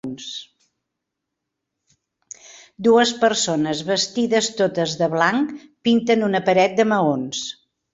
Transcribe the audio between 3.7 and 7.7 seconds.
vestides totes de blanc pinten una paret de maons.